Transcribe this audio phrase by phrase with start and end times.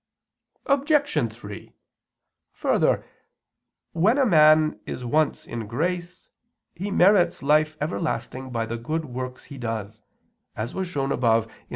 [0.65, 1.31] Obj.
[1.31, 1.73] 3:
[2.53, 3.05] Further,
[3.91, 6.27] when a man is once in grace
[6.73, 10.01] he merits life everlasting by the good works he does,
[10.55, 11.49] as was shown above (A.